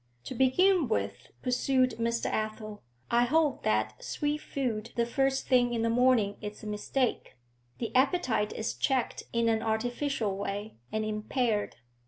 'To 0.23 0.33
begin 0.33 0.87
with,' 0.87 1.27
pursued 1.43 1.91
Mr. 1.99 2.25
Athel, 2.25 2.81
'I 3.11 3.25
hold 3.25 3.63
that 3.63 4.03
sweet 4.03 4.39
food 4.41 4.89
the 4.95 5.05
first 5.05 5.47
thing 5.47 5.73
in 5.75 5.83
the 5.83 5.91
morning 5.91 6.37
is 6.41 6.63
a 6.63 6.65
mistake; 6.65 7.35
the 7.77 7.95
appetite 7.95 8.51
is 8.51 8.73
checked 8.73 9.21
in 9.31 9.47
an 9.47 9.61
artificial 9.61 10.35
way, 10.35 10.73
and 10.91 11.05
impaired. 11.05 11.75